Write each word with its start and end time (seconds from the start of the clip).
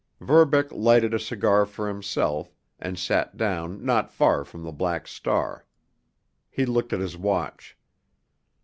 Verbeck 0.19 0.71
lighted 0.71 1.13
a 1.13 1.19
cigar 1.19 1.63
for 1.63 1.87
himself, 1.87 2.55
and 2.79 2.97
sat 2.97 3.37
down 3.37 3.85
not 3.85 4.09
far 4.11 4.43
from 4.43 4.63
the 4.63 4.71
Black 4.71 5.07
Star. 5.07 5.63
He 6.49 6.65
looked 6.65 6.91
at 6.91 6.99
his 6.99 7.15
watch. 7.19 7.77